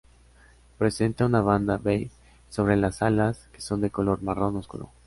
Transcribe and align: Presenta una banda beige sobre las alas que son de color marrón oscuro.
Presenta 0.79 1.27
una 1.27 1.41
banda 1.41 1.77
beige 1.77 2.09
sobre 2.49 2.75
las 2.75 3.03
alas 3.03 3.49
que 3.53 3.61
son 3.61 3.81
de 3.81 3.91
color 3.91 4.23
marrón 4.23 4.57
oscuro. 4.57 4.89